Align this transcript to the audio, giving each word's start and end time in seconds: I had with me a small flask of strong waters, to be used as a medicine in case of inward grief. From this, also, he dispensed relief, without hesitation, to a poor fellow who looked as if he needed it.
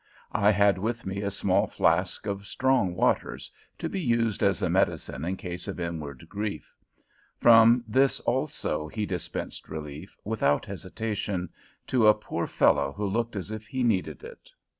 I 0.31 0.49
had 0.49 0.79
with 0.79 1.05
me 1.05 1.21
a 1.21 1.29
small 1.29 1.67
flask 1.67 2.25
of 2.25 2.47
strong 2.47 2.95
waters, 2.95 3.51
to 3.77 3.87
be 3.87 4.01
used 4.01 4.41
as 4.41 4.63
a 4.63 4.67
medicine 4.67 5.23
in 5.23 5.37
case 5.37 5.67
of 5.67 5.79
inward 5.79 6.27
grief. 6.27 6.73
From 7.37 7.83
this, 7.87 8.19
also, 8.21 8.87
he 8.87 9.05
dispensed 9.05 9.69
relief, 9.69 10.17
without 10.23 10.65
hesitation, 10.65 11.49
to 11.85 12.07
a 12.07 12.15
poor 12.15 12.47
fellow 12.47 12.93
who 12.93 13.05
looked 13.05 13.35
as 13.35 13.51
if 13.51 13.67
he 13.67 13.83
needed 13.83 14.23
it. 14.23 14.49